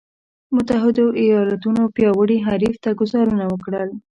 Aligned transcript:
متحدو 0.55 1.05
ایالتونو 1.21 1.81
پیاوړي 1.95 2.37
حریف 2.47 2.75
ته 2.83 2.89
ګوزارونه 2.99 3.43
ورکړل. 3.47 3.89